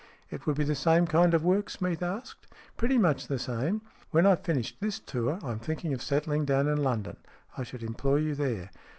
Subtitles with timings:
[0.31, 2.47] "It would be the same kind of work?" Smeath asked.
[2.75, 3.83] "Pretty much the same.
[4.09, 7.17] When I've finished this tour I am thinking of settling down in London.
[7.55, 8.71] I should employ you there."